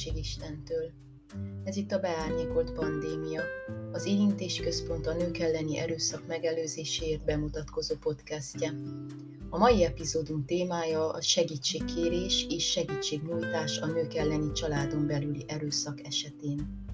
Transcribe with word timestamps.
Dicsőség 0.00 0.24
Istentől! 0.24 0.90
Ez 1.64 1.76
itt 1.76 1.92
a 1.92 1.98
Beárnyékolt 1.98 2.72
Pandémia, 2.72 3.42
az 3.92 4.06
Érintés 4.06 4.60
Központ 4.60 5.06
a 5.06 5.14
nők 5.14 5.38
elleni 5.38 5.78
erőszak 5.78 6.26
megelőzéséért 6.26 7.24
bemutatkozó 7.24 7.94
podcastje. 7.94 8.74
A 9.50 9.58
mai 9.58 9.84
epizódunk 9.84 10.46
témája 10.46 11.10
a 11.10 11.20
segítségkérés 11.20 12.46
és 12.48 12.70
segítségnyújtás 12.70 13.78
a 13.78 13.86
nők 13.86 14.14
elleni 14.14 14.52
családon 14.52 15.06
belüli 15.06 15.44
erőszak 15.48 16.06
esetén. 16.06 16.86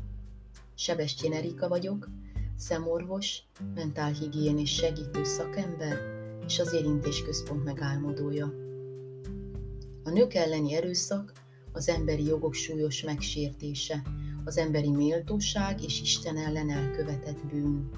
Sebestyén 0.75 1.33
Erika 1.33 1.69
vagyok, 1.69 2.09
szemorvos, 2.57 3.43
mentálhigiénés 3.75 4.75
segítő 4.75 5.25
szakember 5.25 5.99
és 6.47 6.59
az 6.59 6.73
Érintés 6.73 7.23
Központ 7.23 7.65
megálmodója. 7.65 8.53
A 10.05 10.11
nők 10.11 10.35
elleni 10.35 10.75
erőszak 10.75 11.33
az 11.77 11.89
emberi 11.89 12.25
jogok 12.25 12.55
súlyos 12.55 13.03
megsértése, 13.03 14.03
az 14.45 14.57
emberi 14.57 14.91
méltóság 14.91 15.83
és 15.83 16.01
Isten 16.01 16.37
ellen 16.37 16.71
elkövetett 16.71 17.47
bűn. 17.47 17.91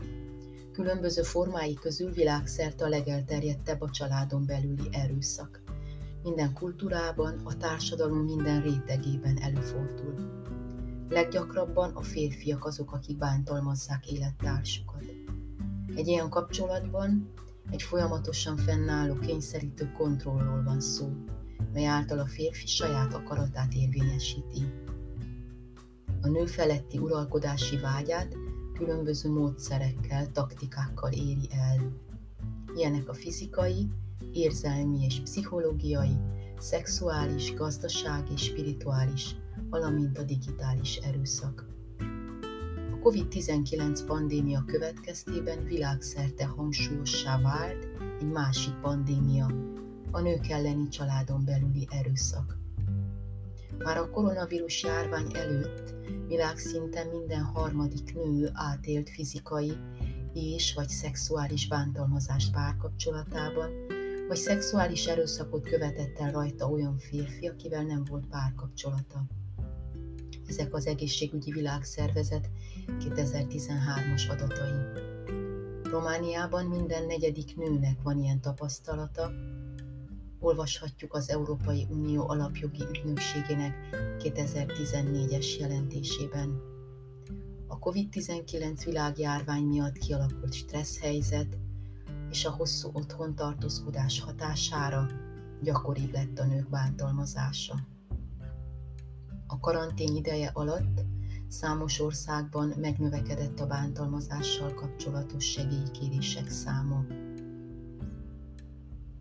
Különböző 0.73 1.23
formái 1.23 1.75
közül 1.75 2.13
világszerte 2.13 2.85
a 2.85 2.89
legelterjedtebb 2.89 3.81
a 3.81 3.91
családon 3.91 4.47
belüli 4.47 4.89
erőszak. 4.91 5.63
Minden 6.23 6.53
kultúrában, 6.53 7.41
a 7.45 7.57
társadalom 7.57 8.19
minden 8.19 8.63
rétegében 8.63 9.39
előfordul. 9.43 10.15
Leggyakrabban 11.09 11.91
a 11.95 12.03
férfiak 12.03 12.65
azok, 12.65 12.93
akik 12.93 13.19
bántalmazzák 13.19 14.11
élettársukat. 14.11 15.05
Egy 15.95 16.07
ilyen 16.07 16.29
kapcsolatban 16.29 17.33
egy 17.71 17.83
folyamatosan 17.83 18.57
fennálló 18.57 19.15
kényszerítő 19.15 19.93
kontrollról 19.99 20.63
van 20.63 20.81
szó, 20.81 21.13
mely 21.73 21.87
által 21.87 22.19
a 22.19 22.27
férfi 22.27 22.67
saját 22.67 23.15
akaratát 23.15 23.73
érvényesíti. 23.75 24.73
A 26.23 26.29
nő 26.29 26.47
feletti 26.47 26.99
uralkodási 26.99 27.77
vágyát 27.77 28.37
különböző 28.79 29.31
módszerekkel, 29.31 30.33
taktikákkal 30.33 31.13
éri 31.13 31.49
el. 31.51 31.93
Ilyenek 32.75 33.09
a 33.09 33.15
fizikai, 33.15 33.89
érzelmi 34.33 35.05
és 35.05 35.21
pszichológiai, 35.21 36.17
szexuális, 36.59 37.55
gazdasági 37.55 38.37
spirituális, 38.37 39.37
valamint 39.71 40.19
a 40.19 40.23
digitális 40.23 40.97
erőszak. 40.97 41.67
A 42.93 42.99
COVID-19 43.03 44.03
pandémia 44.07 44.65
következtében 44.67 45.65
világszerte 45.65 46.47
hangsúlyossá 46.47 47.41
vált 47.41 47.89
egy 48.21 48.31
másik 48.31 48.75
pandémia, 48.75 49.47
a 50.11 50.21
nők 50.21 50.49
elleni 50.49 50.89
családon 50.89 51.45
belüli 51.45 51.89
erőszak. 51.91 52.59
Már 53.79 53.97
a 53.97 54.11
koronavírus 54.11 54.83
járvány 54.83 55.31
előtt 55.35 55.95
világszinten 56.27 57.07
minden 57.07 57.43
harmadik 57.43 58.15
nő 58.15 58.51
átélt 58.53 59.11
fizikai 59.11 59.73
és 60.33 60.75
vagy 60.75 60.89
szexuális 60.89 61.69
bántalmazást 61.69 62.53
párkapcsolatában, 62.53 63.71
vagy 64.29 64.37
szexuális 64.37 65.07
erőszakot 65.07 65.69
követett 65.69 66.19
el 66.19 66.33
rajta 66.33 66.71
olyan 66.71 66.99
férfi, 66.99 67.47
akivel 67.47 67.83
nem 67.83 68.05
volt 68.05 68.27
párkapcsolata. 68.27 69.25
Ezek 70.47 70.75
az 70.75 70.87
egészségügyi 70.87 71.53
világszervezet 71.53 72.51
2013-as 72.87 74.31
adatai. 74.31 75.07
Romániában 75.83 76.67
minden 76.67 77.07
negyedik 77.07 77.57
nőnek 77.57 78.03
van 78.03 78.19
ilyen 78.19 78.41
tapasztalata, 78.41 79.31
olvashatjuk 80.41 81.15
az 81.15 81.31
Európai 81.31 81.87
Unió 81.91 82.29
alapjogi 82.29 82.83
ügynökségének 82.89 83.75
2014-es 84.19 85.59
jelentésében. 85.59 86.61
A 87.67 87.79
COVID-19 87.79 88.83
világjárvány 88.85 89.63
miatt 89.63 89.99
kialakult 89.99 90.53
stressz 90.53 91.01
helyzet 91.01 91.59
és 92.31 92.45
a 92.45 92.51
hosszú 92.51 92.91
otthon 92.93 93.35
tartózkodás 93.35 94.21
hatására 94.21 95.07
gyakoribb 95.63 96.13
lett 96.13 96.39
a 96.39 96.45
nők 96.45 96.69
bántalmazása. 96.69 97.75
A 99.47 99.61
karantén 99.61 100.17
ideje 100.17 100.51
alatt 100.55 101.01
számos 101.49 102.01
országban 102.01 102.75
megnövekedett 102.77 103.61
a 103.61 103.67
bántalmazással 103.67 104.75
kapcsolatos 104.75 105.45
segélykérések 105.45 106.51
száma 106.51 107.05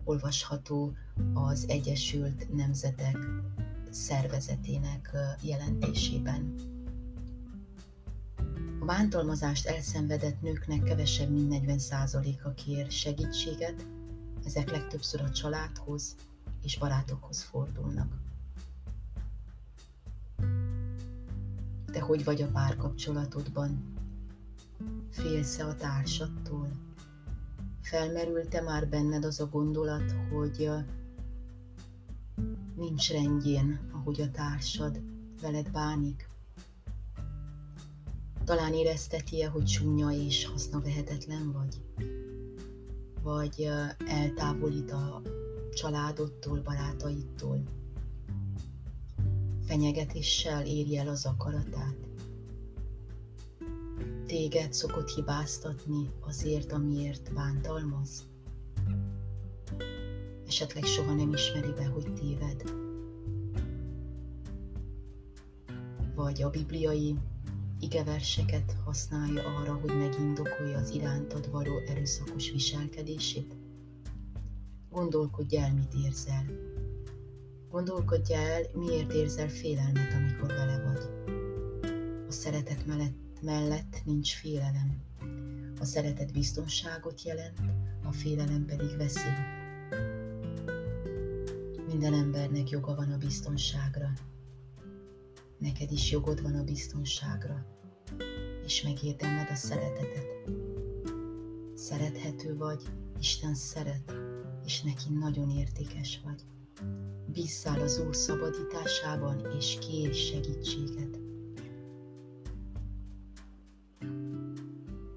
olvasható 0.07 0.93
az 1.33 1.65
Egyesült 1.67 2.55
Nemzetek 2.55 3.17
szervezetének 3.89 5.11
jelentésében. 5.41 6.55
A 8.79 8.85
bántalmazást 8.85 9.65
elszenvedett 9.65 10.41
nőknek 10.41 10.83
kevesebb, 10.83 11.29
mint 11.29 11.65
40%-a 11.67 12.53
kér 12.53 12.91
segítséget, 12.91 13.85
ezek 14.45 14.71
legtöbbször 14.71 15.21
a 15.21 15.29
családhoz 15.29 16.15
és 16.63 16.77
barátokhoz 16.77 17.41
fordulnak. 17.43 18.13
Te 21.91 21.99
hogy 21.99 22.23
vagy 22.23 22.41
a 22.41 22.47
párkapcsolatodban? 22.47 23.95
Félsz-e 25.09 25.65
a 25.65 25.75
társadtól? 25.75 26.86
Felmerült-e 27.87 28.61
már 28.61 28.87
benned 28.87 29.25
az 29.25 29.39
a 29.39 29.47
gondolat, 29.47 30.15
hogy 30.31 30.69
nincs 32.75 33.11
rendjén, 33.11 33.89
ahogy 33.91 34.21
a 34.21 34.31
társad 34.31 35.01
veled 35.41 35.71
bánik? 35.71 36.29
Talán 38.43 38.73
érezteti-e, 38.73 39.47
hogy 39.47 39.63
csúnya 39.63 40.11
és 40.11 40.45
hasznavehetetlen 40.45 41.51
vagy? 41.51 41.81
Vagy 43.21 43.69
eltávolít 44.07 44.91
a 44.91 45.21
családodtól, 45.73 46.61
barátaitól? 46.61 47.63
Fenyegetéssel 49.65 50.65
éri 50.65 50.97
el 50.97 51.07
az 51.07 51.25
akaratát? 51.25 52.06
Téged 54.25 54.73
szokott 54.73 55.09
hibáztatni 55.09 56.09
azért, 56.19 56.71
amiért 56.71 57.33
bántalmaz? 57.33 58.25
Esetleg 60.47 60.83
soha 60.83 61.13
nem 61.13 61.33
ismeri 61.33 61.71
be, 61.71 61.85
hogy 61.85 62.13
téved? 62.13 62.63
Vagy 66.15 66.41
a 66.41 66.49
bibliai 66.49 67.15
igeverseket 67.79 68.75
használja 68.85 69.43
arra, 69.43 69.73
hogy 69.73 69.97
megindokolja 69.97 70.77
az 70.77 70.89
irántad 70.89 71.51
való 71.51 71.77
erőszakos 71.87 72.51
viselkedését? 72.51 73.55
Gondolkodj 74.89 75.57
el, 75.57 75.73
mit 75.73 75.93
érzel. 76.05 76.45
Gondolkodj 77.69 78.33
el, 78.33 78.61
miért 78.73 79.13
érzel 79.13 79.49
félelmet, 79.49 80.13
amikor 80.13 80.47
vele 80.47 80.83
vagy. 80.83 81.31
A 82.27 82.31
szeretet 82.31 82.85
mellett 82.85 83.26
mellett 83.41 84.01
nincs 84.05 84.35
félelem. 84.35 85.01
A 85.79 85.85
szeretet 85.85 86.33
biztonságot 86.33 87.21
jelent, 87.21 87.59
a 88.03 88.11
félelem 88.11 88.65
pedig 88.65 88.97
veszély. 88.97 89.31
Minden 91.87 92.13
embernek 92.13 92.69
joga 92.69 92.95
van 92.95 93.11
a 93.11 93.17
biztonságra. 93.17 94.13
Neked 95.57 95.91
is 95.91 96.11
jogod 96.11 96.41
van 96.41 96.55
a 96.55 96.63
biztonságra, 96.63 97.65
és 98.65 98.81
megérdemled 98.81 99.49
a 99.49 99.55
szeretetet. 99.55 100.51
Szerethető 101.75 102.55
vagy, 102.57 102.81
Isten 103.19 103.55
szeret, 103.55 104.13
és 104.65 104.81
neki 104.81 105.13
nagyon 105.19 105.49
értékes 105.49 106.21
vagy. 106.23 106.41
Bízzál 107.25 107.79
az 107.79 107.99
Úr 108.07 108.15
szabadításában, 108.15 109.51
és 109.57 109.77
kérj 109.79 110.13
segítséget. 110.13 111.26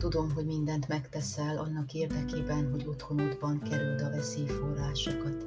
Tudom, 0.00 0.31
hogy 0.31 0.47
mindent 0.47 0.88
megteszel 0.88 1.58
annak 1.58 1.93
érdekében, 1.93 2.70
hogy 2.70 2.87
otthonodban 2.87 3.61
kerüld 3.61 4.00
a 4.00 4.11
veszélyforrásokat. 4.11 5.47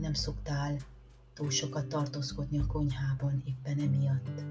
Nem 0.00 0.12
szoktál 0.12 0.76
túl 1.34 1.50
sokat 1.50 1.86
tartózkodni 1.86 2.58
a 2.58 2.66
konyhában 2.66 3.42
éppen 3.44 3.78
emiatt, 3.78 4.42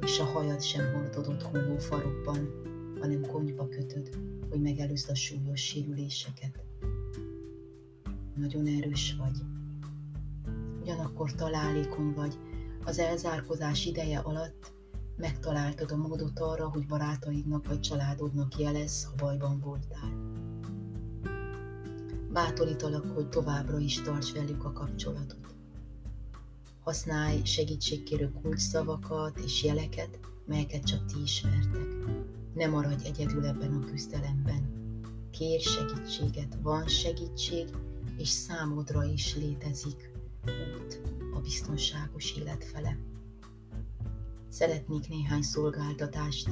és 0.00 0.18
a 0.18 0.24
hajad 0.24 0.62
sem 0.62 0.92
hordod 0.92 1.26
otthon 1.26 1.66
hófarokban, 1.66 2.48
hanem 3.00 3.26
konyba 3.26 3.68
kötöd, 3.68 4.18
hogy 4.50 4.60
megelőzd 4.60 5.10
a 5.10 5.14
súlyos 5.14 5.60
sérüléseket. 5.60 6.64
Nagyon 8.36 8.66
erős 8.66 9.16
vagy. 9.18 9.42
Ugyanakkor 10.80 11.34
találékony 11.34 12.12
vagy, 12.14 12.38
az 12.84 12.98
elzárkozás 12.98 13.86
ideje 13.86 14.18
alatt 14.18 14.72
megtaláltad 15.16 15.90
a 15.90 15.96
módot 15.96 16.38
arra, 16.38 16.68
hogy 16.68 16.86
barátaidnak 16.86 17.66
vagy 17.66 17.80
családodnak 17.80 18.58
jelez, 18.58 19.04
ha 19.04 19.14
bajban 19.16 19.60
voltál. 19.60 20.32
Bátorítalak, 22.32 23.06
hogy 23.14 23.28
továbbra 23.28 23.78
is 23.78 24.02
tarts 24.02 24.32
velük 24.32 24.64
a 24.64 24.72
kapcsolatot. 24.72 25.54
Használj 26.80 27.44
segítségkérő 27.44 28.32
kulcsszavakat 28.42 29.38
és 29.38 29.64
jeleket, 29.64 30.18
melyeket 30.46 30.84
csak 30.84 31.04
ti 31.04 31.22
ismertek. 31.22 31.86
Ne 32.54 32.66
maradj 32.66 33.06
egyedül 33.06 33.46
ebben 33.46 33.72
a 33.72 33.84
küzdelemben. 33.84 34.82
Kér 35.30 35.60
segítséget, 35.60 36.58
van 36.62 36.88
segítség, 36.88 37.68
és 38.16 38.28
számodra 38.28 39.04
is 39.04 39.36
létezik 39.36 40.12
út 40.46 41.00
a 41.34 41.40
biztonságos 41.40 42.36
élet 42.36 42.64
fele. 42.64 42.98
Szeretnék 44.54 45.08
néhány 45.08 45.42
szolgáltatást 45.42 46.50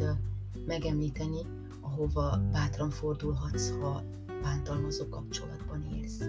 megemlíteni, 0.66 1.46
ahova 1.80 2.42
bátran 2.52 2.90
fordulhatsz, 2.90 3.70
ha 3.70 4.02
bántalmazó 4.42 5.08
kapcsolatban 5.08 5.86
élsz. 5.94 6.20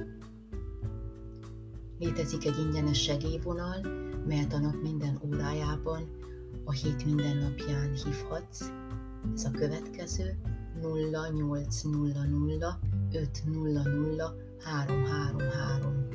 Létezik 1.99 2.45
egy 2.45 2.57
ingyenes 2.57 3.01
segélyvonal, 3.01 3.79
melyet 4.27 4.53
a 4.53 4.59
nap 4.59 4.81
minden 4.81 5.19
órájában, 5.25 6.09
a 6.63 6.71
hét 6.71 7.05
minden 7.05 7.37
napján 7.37 7.93
hívhatsz. 7.93 8.71
Ez 9.33 9.43
a 9.43 9.51
következő 9.51 10.37
0800 10.81 11.85
500 13.11 14.33
333. 14.63 16.07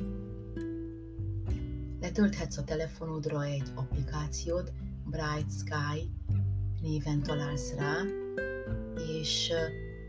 Letölthetsz 2.01 2.57
a 2.57 2.63
telefonodra 2.63 3.43
egy 3.43 3.71
applikációt, 3.75 4.71
Bright 5.09 5.51
Sky 5.51 6.09
néven 6.81 7.23
találsz 7.23 7.73
rá, 7.73 8.01
és 9.21 9.51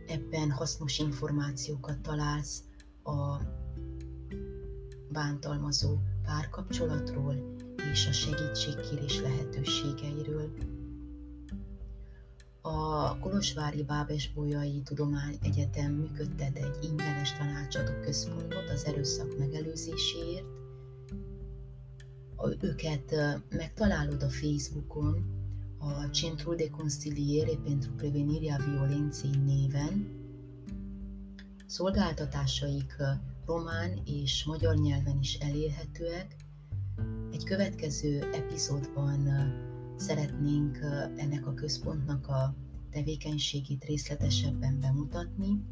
ebben 0.06 0.50
hasznos 0.50 0.98
információkat 0.98 1.98
találsz 1.98 2.62
a 3.02 3.36
bántalmazó 5.08 5.98
párkapcsolatról 6.24 7.56
és 7.92 8.06
a 8.06 8.12
segítségkérés 8.12 9.20
lehetőségeiről. 9.20 10.52
A 12.60 13.18
Kolozsvári 13.18 13.82
Bábes-Bolyai 13.82 14.82
Egyetem 15.42 15.92
működtet 15.92 16.56
egy 16.56 16.78
ingyenes 16.84 17.32
tanácsadó 17.32 17.92
központot 18.00 18.70
az 18.70 18.84
erőszak 18.84 19.38
megelőzéséért. 19.38 20.59
Őket 22.60 23.14
megtalálod 23.50 24.22
a 24.22 24.28
Facebookon, 24.28 25.24
a 25.78 26.08
Centro 26.12 26.54
de 26.54 26.68
Conciliere 26.68 27.56
pentru 27.64 27.92
Prevenire 27.94 28.54
a 28.54 28.64
Violenza 28.64 29.28
néven. 29.44 30.18
Szolgáltatásaik 31.66 32.96
román 33.46 34.00
és 34.04 34.44
magyar 34.44 34.74
nyelven 34.76 35.18
is 35.18 35.34
elérhetőek. 35.34 36.36
Egy 37.32 37.44
következő 37.44 38.30
epizódban 38.32 39.28
szeretnénk 39.96 40.78
ennek 41.16 41.46
a 41.46 41.54
központnak 41.54 42.26
a 42.26 42.54
tevékenységét 42.90 43.84
részletesebben 43.84 44.80
bemutatni. 44.80 45.64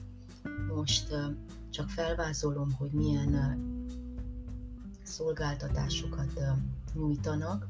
Most 0.74 1.14
csak 1.70 1.88
felvázolom, 1.88 2.72
hogy 2.72 2.92
milyen 2.92 3.34
szolgáltatásokat 5.08 6.40
nyújtanak. 6.94 7.68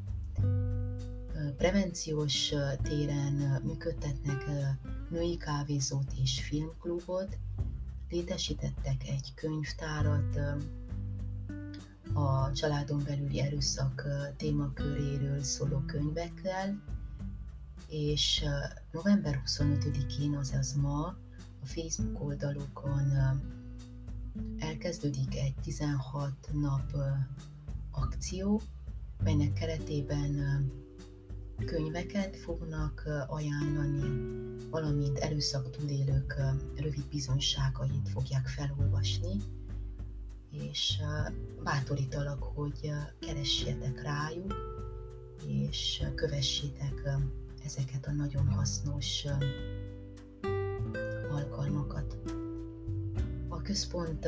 Prevenciós 1.56 2.54
téren 2.82 3.62
működtetnek 3.64 4.44
női 5.10 5.36
kávézót 5.36 6.12
és 6.22 6.42
filmklubot, 6.42 7.38
létesítettek 8.08 9.08
egy 9.08 9.34
könyvtárat, 9.34 10.38
a 12.12 12.52
családon 12.52 13.02
belüli 13.04 13.40
erőszak 13.40 14.06
témaköréről 14.36 15.42
szóló 15.42 15.78
könyvekkel, 15.86 16.82
és 17.88 18.44
november 18.92 19.42
25-én, 19.46 20.36
azaz 20.36 20.72
ma 20.72 21.16
a 21.62 21.66
Facebook 21.66 22.24
oldalukon 22.24 23.12
elkezdődik 24.58 25.36
egy 25.36 25.54
16 25.62 26.32
nap 26.52 26.92
akció, 27.90 28.60
melynek 29.24 29.52
keretében 29.52 30.36
könyveket 31.66 32.36
fognak 32.36 33.08
ajánlani, 33.26 34.36
valamint 34.70 35.18
erőszak 35.18 35.70
túlélők 35.70 36.40
rövid 36.76 37.08
bizonyságait 37.10 38.08
fogják 38.08 38.46
felolvasni, 38.46 39.36
és 40.50 41.00
bátorítalak, 41.62 42.42
hogy 42.42 42.90
keressétek 43.20 44.02
rájuk, 44.02 44.54
és 45.46 46.02
kövessétek 46.14 47.08
ezeket 47.64 48.06
a 48.06 48.12
nagyon 48.12 48.48
hasznos 48.48 49.24
alkalmakat. 51.30 52.16
Központ 53.68 54.26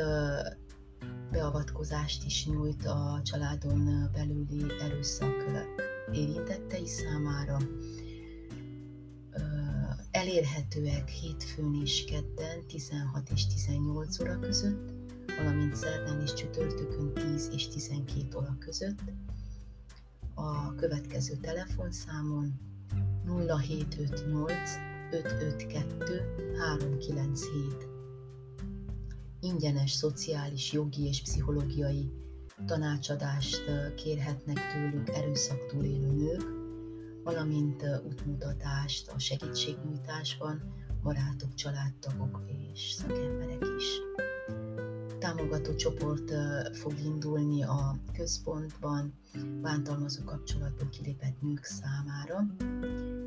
beavatkozást 1.30 2.24
is 2.24 2.46
nyújt 2.46 2.86
a 2.86 3.20
családon 3.24 4.10
belüli 4.12 4.64
erőszak 4.80 5.66
érintettei 6.12 6.86
számára. 6.86 7.56
Elérhetőek 10.10 11.08
hétfőn 11.08 11.80
és 11.82 12.04
kedden 12.04 12.66
16 12.66 13.30
és 13.30 13.46
18 13.46 14.20
óra 14.20 14.38
között, 14.38 14.92
valamint 15.36 15.76
szerdán 15.76 16.20
és 16.20 16.32
csütörtökön 16.34 17.14
10 17.14 17.50
és 17.52 17.68
12 17.68 18.36
óra 18.36 18.56
között. 18.58 19.00
A 20.34 20.74
következő 20.74 21.34
telefonszámon 21.34 22.60
0758 23.26 24.70
552 25.10 26.54
397 26.58 27.89
ingyenes 29.40 29.90
szociális, 29.90 30.72
jogi 30.72 31.06
és 31.06 31.22
pszichológiai 31.22 32.10
tanácsadást 32.66 33.62
kérhetnek 33.94 34.72
tőlük 34.72 35.08
erőszak 35.08 35.66
túlélő 35.66 36.10
nők, 36.10 36.44
valamint 37.24 37.84
útmutatást 38.06 39.08
a 39.08 39.18
segítségnyújtásban 39.18 40.62
barátok, 41.02 41.54
családtagok 41.54 42.40
és 42.72 42.90
szakemberek 42.90 43.64
is. 43.78 43.84
Támogató 45.18 45.74
csoport 45.74 46.32
fog 46.72 46.98
indulni 47.04 47.62
a 47.62 47.96
központban 48.12 49.14
bántalmazó 49.62 50.24
kapcsolatból 50.24 50.88
kilépett 50.88 51.40
nők 51.40 51.64
számára, 51.64 52.46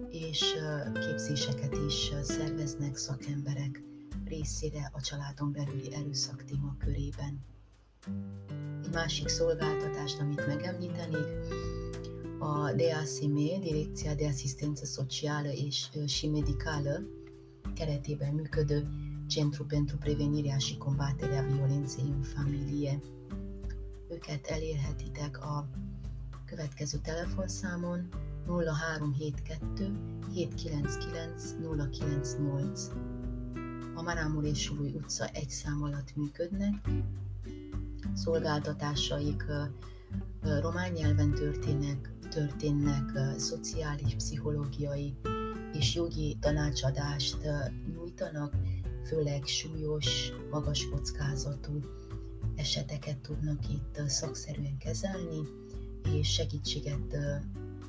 és 0.10 0.56
képzéseket 0.94 1.78
is 1.88 2.12
szerveznek 2.22 2.96
szakemberek 2.96 3.84
részére 4.34 4.90
a 4.94 5.02
családon 5.02 5.52
belüli 5.52 5.94
erőszak 5.94 6.44
témakörében. 6.44 7.46
Egy 8.84 8.94
másik 8.94 9.28
szolgáltatást, 9.28 10.20
amit 10.20 10.48
megemlítenék, 10.48 11.28
a 12.40 12.72
DACME, 12.72 13.60
Direcția 13.60 14.16
de 14.16 14.28
Asistență 14.28 14.86
Socială 14.86 15.50
și 16.06 16.28
Medicală, 16.28 17.04
keretében 17.76 18.34
működő 18.34 18.88
Centru 19.28 19.66
pentru 19.66 19.98
Prevenirea 19.98 20.58
și 20.58 20.78
Combaterea 20.78 21.42
Violenței 21.42 22.04
în 22.16 22.22
Familie. 22.22 23.02
Őket 24.10 24.46
elérhetitek 24.46 25.38
a 25.44 25.70
következő 26.46 26.98
telefonszámon 26.98 28.10
0372 28.48 29.92
799 30.34 31.56
098. 31.92 33.13
A 33.96 34.02
Marámul 34.02 34.44
és 34.44 34.62
Sulúj 34.62 34.92
utca 34.94 35.26
egy 35.28 35.50
szám 35.50 35.84
alatt 35.84 36.16
működnek. 36.16 36.90
Szolgáltatásaik 38.14 39.44
román 40.62 40.92
nyelven 40.92 41.32
történnek, 41.32 42.12
történnek 42.30 43.38
szociális, 43.38 44.16
pszichológiai 44.16 45.14
és 45.74 45.96
jogi 45.96 46.38
tanácsadást 46.40 47.38
nyújtanak, 47.94 48.54
főleg 49.06 49.46
súlyos, 49.46 50.32
magas 50.52 50.90
kockázatú 50.90 51.80
eseteket 52.56 53.18
tudnak 53.18 53.70
itt 53.70 54.02
szakszerűen 54.08 54.78
kezelni, 54.78 55.42
és 56.14 56.34
segítséget 56.34 57.18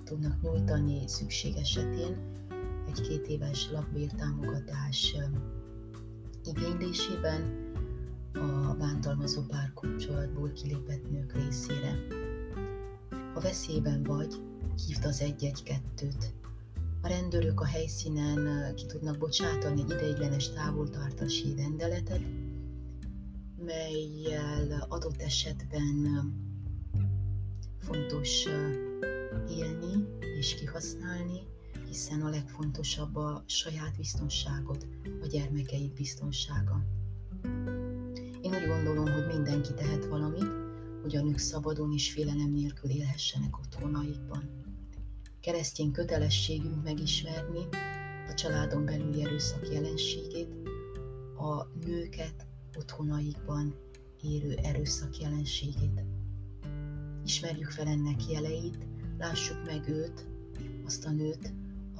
tudnak 0.04 0.42
nyújtani 0.42 1.08
szükség 1.08 1.56
esetén 1.56 2.42
egy 2.88 3.00
két 3.00 3.26
éves 3.26 3.70
lakbértámogatás 3.70 5.16
igénylésében 6.44 7.72
a 8.32 8.74
bántalmazó 8.78 9.42
párkapcsolatból 9.42 10.52
kilépett 10.52 11.10
nők 11.10 11.32
részére. 11.32 12.06
Ha 13.34 13.40
veszélyben 13.40 14.02
vagy, 14.02 14.34
hívd 14.86 15.04
az 15.04 15.22
112-t, 15.24 16.24
a 17.02 17.08
rendőrök 17.08 17.60
a 17.60 17.64
helyszínen 17.64 18.74
ki 18.74 18.86
tudnak 18.86 19.18
bocsátani 19.18 19.80
egy 19.80 19.90
ideiglenes 19.90 20.50
távoltartási 20.50 21.54
rendeletet, 21.56 22.20
melyel 23.64 24.86
adott 24.88 25.20
esetben 25.20 26.32
fontos 27.78 28.46
élni 29.50 30.06
és 30.38 30.54
kihasználni, 30.54 31.40
hiszen 31.94 32.20
a 32.20 32.28
legfontosabb 32.28 33.16
a 33.16 33.44
saját 33.46 33.96
biztonságod, 33.96 34.86
a 35.22 35.26
gyermekeid 35.26 35.92
biztonsága. 35.92 36.84
Én 38.42 38.54
úgy 38.54 38.66
gondolom, 38.66 39.12
hogy 39.12 39.26
mindenki 39.26 39.74
tehet 39.74 40.06
valamit, 40.06 40.52
hogy 41.02 41.16
a 41.16 41.22
nők 41.22 41.38
szabadon 41.38 41.92
és 41.92 42.12
félelem 42.12 42.50
nélkül 42.50 42.90
élhessenek 42.90 43.58
otthonaikban. 43.58 44.62
Keresztény 45.40 45.90
kötelességünk 45.90 46.82
megismerni 46.84 47.68
a 48.28 48.34
családon 48.34 48.84
belüli 48.84 49.22
erőszak 49.22 49.68
jelenségét, 49.72 50.54
a 51.36 51.64
nőket 51.86 52.46
otthonaikban 52.78 53.74
érő 54.22 54.54
erőszak 54.54 55.18
jelenségét. 55.18 56.04
Ismerjük 57.24 57.70
fel 57.70 57.86
ennek 57.86 58.28
jeleit, 58.30 58.86
lássuk 59.18 59.64
meg 59.64 59.88
őt, 59.88 60.26
azt 60.84 61.04
a 61.04 61.10
nőt, 61.10 61.54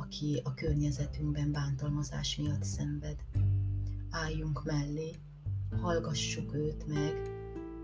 aki 0.05 0.41
a 0.45 0.55
környezetünkben 0.55 1.53
bántalmazás 1.53 2.37
miatt 2.37 2.63
szenved. 2.65 3.17
Álljunk 4.11 4.65
mellé, 4.65 5.11
hallgassuk 5.81 6.55
őt 6.55 6.87
meg, 6.87 7.15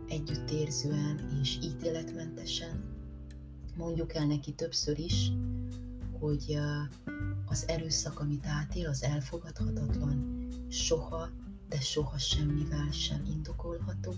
együttérzően 0.09 1.39
és 1.43 1.59
ítéletmentesen. 1.63 2.85
Mondjuk 3.77 4.15
el 4.15 4.27
neki 4.27 4.53
többször 4.53 4.99
is, 4.99 5.33
hogy 6.19 6.59
az 7.47 7.69
erőszak, 7.69 8.21
amit 8.21 8.47
átél, 8.47 8.89
az 8.89 9.03
elfogadhatatlan, 9.03 10.49
soha, 10.69 11.29
de 11.69 11.81
soha 11.81 12.19
semmivel 12.19 12.91
sem 12.91 13.25
indokolható, 13.25 14.15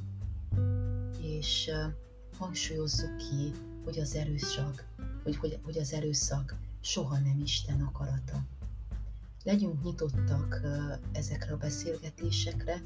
és 1.20 1.70
hangsúlyozzuk 2.38 3.16
ki, 3.16 3.52
hogy 3.84 3.98
az 3.98 4.14
erőszak, 4.14 4.86
hogy, 5.22 5.36
hogy, 5.36 5.58
hogy 5.62 5.78
az 5.78 5.92
erőszak 5.92 6.56
soha 6.82 7.18
nem 7.18 7.40
Isten 7.40 7.80
akarata. 7.80 8.44
Legyünk 9.44 9.82
nyitottak 9.82 10.60
ezekre 11.12 11.52
a 11.52 11.56
beszélgetésekre, 11.56 12.82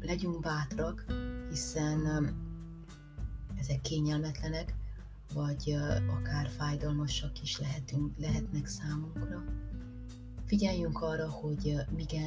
legyünk 0.00 0.40
bátrak, 0.40 1.04
hiszen 1.48 2.06
ezek 3.58 3.80
kényelmetlenek, 3.80 4.74
vagy 5.34 5.76
akár 6.08 6.48
fájdalmasak 6.48 7.42
is 7.42 7.58
lehetünk, 7.58 8.18
lehetnek 8.18 8.66
számunkra. 8.66 9.44
Figyeljünk 10.46 11.00
arra, 11.00 11.30
hogy 11.30 11.74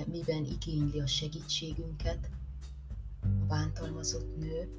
miben 0.08 0.46
igényli 0.46 1.00
a 1.00 1.08
segítségünket 1.08 2.30
a 3.22 3.46
bántalmazott 3.48 4.38
nő, 4.38 4.70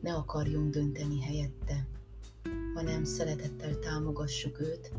ne 0.00 0.14
akarjunk 0.14 0.72
dönteni 0.72 1.20
helyette, 1.22 1.86
hanem 2.74 3.04
szeretettel 3.04 3.78
támogassuk 3.78 4.60
őt, 4.60 4.92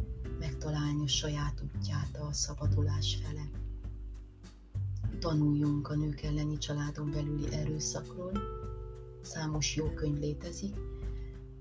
megtalálni 0.44 1.04
a 1.04 1.08
saját 1.08 1.62
útját 1.62 2.18
a 2.18 2.34
szabadulás 2.34 3.20
fele. 3.24 3.50
Tanuljunk 5.20 5.90
a 5.90 5.96
nők 5.96 6.22
elleni 6.22 6.58
családon 6.58 7.12
belüli 7.12 7.54
erőszakról, 7.54 8.32
számos 9.22 9.76
jó 9.76 9.90
könyv 9.90 10.20
létezik. 10.20 10.76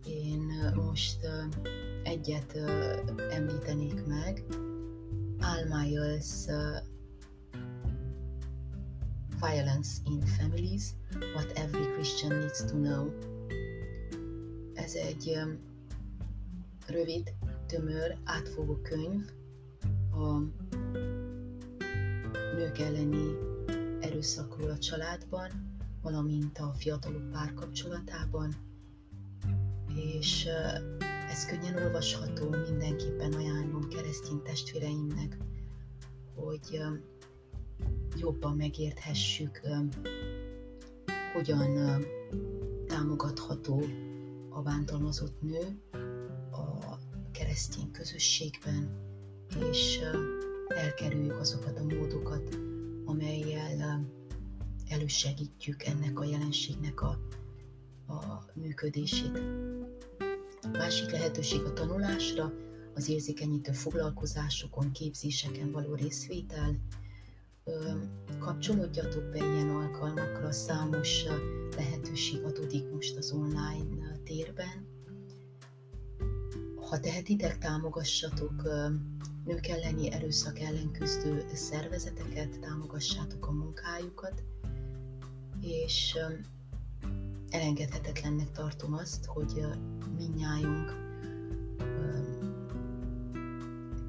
Én 0.06 0.72
most 0.74 1.18
egyet 2.02 2.56
említenék 3.30 4.06
meg, 4.06 4.44
Almayer's 5.38 6.50
Violence 9.40 9.90
in 10.04 10.20
Families, 10.20 10.82
What 11.34 11.52
Every 11.58 11.86
Christian 11.92 12.38
Needs 12.38 12.64
to 12.64 12.76
Know. 12.76 13.10
Ez 14.74 14.94
egy 14.94 15.38
rövid, 16.86 17.34
tömör, 17.72 18.16
átfogó 18.24 18.78
könyv 18.82 19.30
a 20.10 20.38
nők 22.56 22.78
elleni 22.78 23.36
erőszakról 24.00 24.70
a 24.70 24.78
családban, 24.78 25.50
valamint 26.02 26.58
a 26.58 26.72
fiatalok 26.76 27.30
párkapcsolatában, 27.30 28.54
és 29.94 30.48
ez 31.30 31.46
könnyen 31.46 31.82
olvasható, 31.82 32.48
mindenképpen 32.48 33.32
ajánlom 33.32 33.88
keresztény 33.88 34.42
testvéreimnek, 34.42 35.36
hogy 36.34 36.80
jobban 38.16 38.56
megérthessük, 38.56 39.60
hogyan 41.32 42.04
támogatható 42.86 43.82
a 44.48 44.62
bántalmazott 44.62 45.42
nő 45.42 45.80
a 46.50 46.91
keresztény 47.42 47.90
közösségben, 47.90 48.90
és 49.70 50.00
elkerüljük 50.68 51.38
azokat 51.38 51.78
a 51.78 51.84
módokat, 51.84 52.58
amelyel 53.04 54.08
elősegítjük 54.88 55.82
ennek 55.82 56.20
a 56.20 56.24
jelenségnek 56.24 57.02
a, 57.02 57.18
a 58.06 58.44
működését. 58.54 59.38
A 60.62 60.68
másik 60.72 61.10
lehetőség 61.10 61.60
a 61.64 61.72
tanulásra, 61.72 62.52
az 62.94 63.08
érzékenyítő 63.08 63.72
foglalkozásokon, 63.72 64.92
képzéseken 64.92 65.70
való 65.70 65.94
részvétel. 65.94 66.78
Kapcsolódjatok 68.38 69.30
be 69.30 69.36
ilyen 69.36 69.68
alkalmakra, 69.68 70.52
számos 70.52 71.24
lehetőség 71.76 72.42
adódik 72.42 72.90
most 72.90 73.16
az 73.16 73.32
online 73.32 74.18
térben. 74.24 75.01
Ha 76.92 77.00
tehetitek, 77.00 77.58
támogassatok 77.58 78.62
nők 79.44 79.66
elleni 79.66 80.10
erőszak 80.10 80.58
ellen 80.58 80.90
küzdő 80.90 81.44
szervezeteket, 81.52 82.58
támogassátok 82.60 83.46
a 83.46 83.50
munkájukat, 83.50 84.42
és 85.60 86.18
elengedhetetlennek 87.50 88.50
tartom 88.50 88.94
azt, 88.94 89.24
hogy 89.24 89.66
minnyájunk 90.16 90.92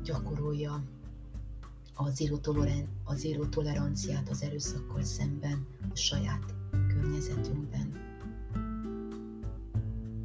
gyakorolja 0.03 0.83
a 1.93 2.09
zéró, 3.15 3.45
toleranciát 3.45 4.29
az 4.29 4.41
erőszakkal 4.41 5.03
szemben 5.03 5.67
a 5.91 5.95
saját 5.95 6.55
környezetünkben. 6.71 8.01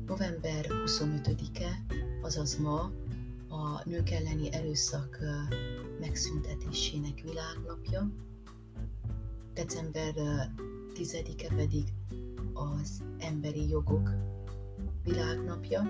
November 0.07 0.67
25-e, 0.69 1.98
azaz 2.29 2.57
ma 2.57 2.93
a 3.49 3.83
nők 3.85 4.11
elleni 4.11 4.53
erőszak 4.53 5.19
megszüntetésének 6.01 7.21
világnapja. 7.21 8.11
December 9.55 10.15
10-e 10.95 11.55
pedig 11.55 11.85
az 12.53 13.03
emberi 13.19 13.69
jogok 13.69 14.11
világnapja. 15.05 15.83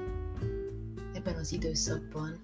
Ebben 1.12 1.34
az 1.34 1.52
időszakban 1.52 2.40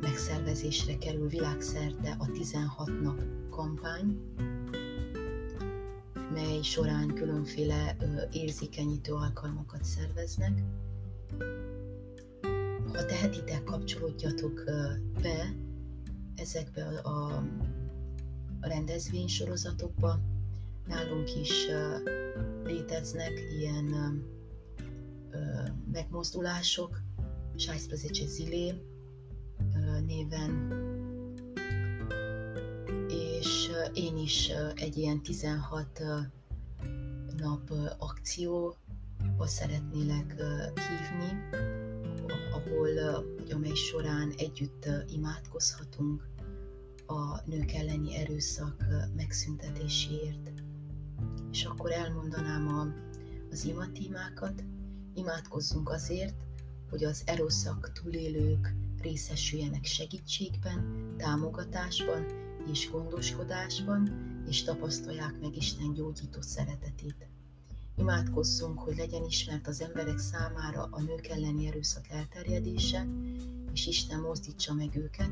megszervezésre 0.00 0.98
kerül 0.98 1.28
világszerte 1.28 2.16
a 2.18 2.26
16 2.32 3.00
nap 3.00 3.22
kampány, 3.50 4.20
mely 6.32 6.62
során 6.62 7.14
különféle 7.14 7.96
érzékenyítő 8.32 9.12
alkalmakat 9.12 9.84
szerveznek. 9.84 10.62
Ha 12.98 13.04
tehetitek, 13.04 13.64
kapcsolódjatok 13.64 14.64
be 15.22 15.54
ezekbe 16.36 16.84
a 16.98 17.44
rendezvénysorozatokba. 18.60 20.20
Nálunk 20.86 21.36
is 21.36 21.66
léteznek 22.64 23.32
ilyen 23.58 24.22
megmozdulások, 25.92 27.00
Sajszpezecse 27.56 28.26
Zilé 28.26 28.74
néven, 30.06 30.72
és 33.08 33.70
én 33.94 34.16
is 34.16 34.50
egy 34.74 34.96
ilyen 34.96 35.22
16 35.22 36.02
nap 37.36 37.72
akcióba 37.98 39.46
szeretnélek 39.46 40.34
hívni, 40.74 41.38
ahol, 42.68 43.24
amely 43.50 43.74
során 43.74 44.32
együtt 44.36 44.88
imádkozhatunk 45.08 46.28
a 47.06 47.40
nők 47.44 47.72
elleni 47.72 48.16
erőszak 48.16 48.84
megszüntetéséért. 49.16 50.52
És 51.50 51.64
akkor 51.64 51.90
elmondanám 51.92 52.68
a, 52.68 52.86
az 53.50 53.64
imatímákat, 53.64 54.64
imádkozzunk 55.14 55.90
azért, 55.90 56.34
hogy 56.90 57.04
az 57.04 57.22
erőszak 57.26 57.92
túlélők 57.92 58.74
részesüljenek 59.00 59.84
segítségben, 59.84 61.14
támogatásban 61.16 62.26
és 62.70 62.90
gondoskodásban, 62.90 64.10
és 64.48 64.62
tapasztalják 64.62 65.40
meg 65.40 65.56
Isten 65.56 65.92
gyógyító 65.92 66.40
szeretetét. 66.40 67.28
Imádkozzunk, 67.98 68.78
hogy 68.78 68.96
legyen 68.96 69.24
ismert 69.24 69.66
az 69.66 69.80
emberek 69.80 70.18
számára 70.18 70.88
a 70.90 71.00
nők 71.00 71.26
elleni 71.26 71.66
erőszak 71.66 72.08
elterjedése, 72.08 73.06
és 73.72 73.86
Isten 73.86 74.20
mozdítsa 74.20 74.74
meg 74.74 74.96
őket, 74.96 75.30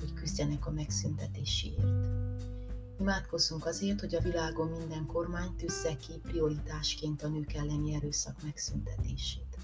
hogy 0.00 0.14
küzdjenek 0.14 0.66
a 0.66 0.70
megszüntetéséért. 0.70 2.06
Imádkozzunk 3.00 3.66
azért, 3.66 4.00
hogy 4.00 4.14
a 4.14 4.20
világon 4.20 4.68
minden 4.68 5.06
kormány 5.06 5.56
tűzze 5.56 5.96
ki 5.96 6.12
prioritásként 6.22 7.22
a 7.22 7.28
nők 7.28 7.52
elleni 7.52 7.94
erőszak 7.94 8.42
megszüntetését. 8.42 9.58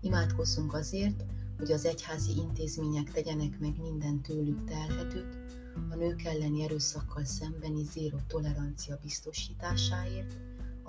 Imádkozzunk 0.00 0.74
azért, 0.74 1.24
hogy 1.58 1.72
az 1.72 1.84
egyházi 1.84 2.36
intézmények 2.36 3.12
tegyenek 3.12 3.58
meg 3.58 3.80
minden 3.80 4.20
tőlük 4.20 4.64
telhetőt 4.64 5.36
a 5.90 5.94
nők 5.94 6.24
elleni 6.24 6.62
erőszakkal 6.62 7.24
szembeni 7.24 7.84
zéró 7.84 8.16
tolerancia 8.26 8.98
biztosításáért, 9.02 10.36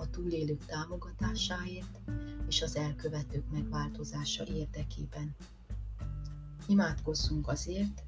a 0.00 0.10
túlélők 0.10 0.64
támogatásáért 0.64 2.00
és 2.48 2.62
az 2.62 2.76
elkövetők 2.76 3.50
megváltozása 3.50 4.44
érdekében. 4.44 5.36
Imádkozzunk 6.66 7.48
azért, 7.48 8.02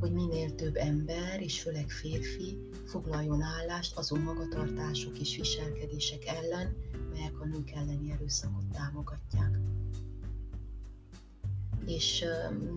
hogy 0.00 0.12
minél 0.12 0.54
több 0.54 0.76
ember, 0.76 1.40
és 1.40 1.60
főleg 1.60 1.90
férfi 1.90 2.58
foglaljon 2.86 3.42
állást 3.42 3.96
azon 3.96 4.20
magatartások 4.20 5.18
és 5.18 5.36
viselkedések 5.36 6.24
ellen, 6.26 6.76
melyek 7.10 7.40
a 7.40 7.44
nők 7.44 7.70
elleni 7.70 8.10
erőszakot 8.10 8.64
támogatják. 8.72 9.58
És 11.86 12.24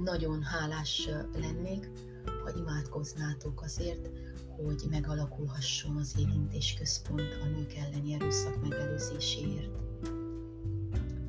nagyon 0.04 0.44
hálás 0.44 1.10
lennék, 1.34 1.90
ha 2.44 2.52
imádkoznátok 2.58 3.62
azért, 3.62 4.10
hogy 4.56 4.84
megalakulhasson 4.90 5.98
az 5.98 6.16
érintés 6.20 6.74
központ 6.74 7.38
a 7.42 7.46
nők 7.46 7.74
elleni 7.74 8.14
erőszak 8.14 8.62
megelőzéséért. 8.62 9.70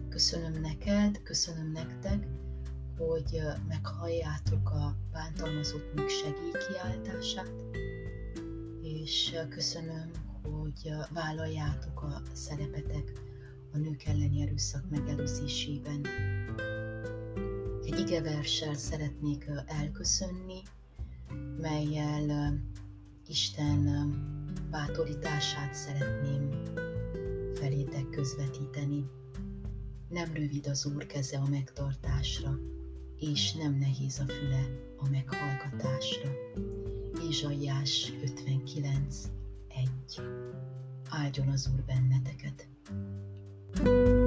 Köszönöm 0.09 0.61
neked, 0.61 1.23
köszönöm 1.23 1.73
nektek, 1.73 2.27
hogy 2.99 3.41
meghalljátok 3.69 4.71
a 4.71 4.97
bántalmazott 5.13 5.95
nők 5.95 6.09
segélykiáltását, 6.09 7.53
és 8.83 9.35
köszönöm, 9.49 10.11
hogy 10.43 10.91
vállaljátok 11.13 12.03
a 12.03 12.23
szerepetek 12.33 13.13
a 13.73 13.77
nők 13.79 14.05
elleni 14.05 14.43
erőszak 14.43 14.91
megelőzésében. 14.91 16.07
Egy 17.85 17.99
igeverssel 17.99 18.75
szeretnék 18.75 19.51
elköszönni, 19.67 20.63
melyel 21.61 22.59
Isten 23.29 24.13
bátorítását 24.71 25.75
szeretném 25.75 26.51
felétek 27.55 28.09
közvetíteni. 28.11 29.05
Nem 30.09 30.33
rövid 30.35 30.67
az 30.67 30.87
Úr 30.87 31.07
keze 31.07 31.39
a 31.39 31.49
megtartásra, 31.49 32.59
és 33.19 33.53
nem 33.53 33.75
nehéz 33.75 34.19
a 34.19 34.25
füle 34.33 34.67
a 34.97 35.09
meghallgatásra. 35.09 36.31
Ézsaiás 37.29 38.13
59. 38.23 39.25
1. 39.69 39.89
Áldjon 41.11 41.49
az 41.49 41.71
Úr 41.75 41.85
benneteket! 41.85 42.69
thank 43.77 43.87
you 43.89 44.26